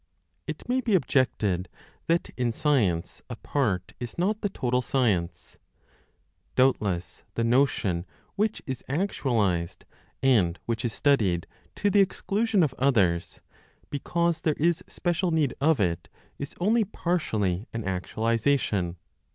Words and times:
It 0.47 0.67
may 0.67 0.81
be 0.81 0.95
objected 0.95 1.69
that 2.07 2.31
in 2.35 2.51
science 2.51 3.21
a 3.29 3.35
part 3.35 3.93
is 3.99 4.17
not 4.17 4.41
the 4.41 4.49
total 4.49 4.81
science. 4.81 5.59
Doubtless, 6.55 7.21
the 7.35 7.43
notion 7.43 8.07
which 8.35 8.63
is 8.65 8.83
actualized, 8.89 9.85
and 10.23 10.57
which 10.65 10.83
is 10.83 10.91
studied 10.91 11.45
to 11.75 11.91
the 11.91 11.99
exclusion 12.01 12.63
of 12.63 12.73
others, 12.79 13.41
because 13.91 14.41
there 14.41 14.55
is 14.57 14.83
special 14.87 15.29
need 15.29 15.53
of 15.61 15.79
it, 15.79 16.09
is 16.39 16.55
only 16.59 16.83
partially 16.83 17.67
an 17.71 17.83
actualization. 17.83 18.97